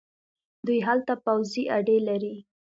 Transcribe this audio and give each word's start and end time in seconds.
دوی 0.65 0.79
هلته 0.87 1.13
پوځي 1.25 1.63
اډې 1.77 1.97
لري. 2.07 2.35